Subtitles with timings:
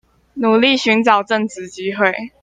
[0.33, 2.31] 努力尋找正職機會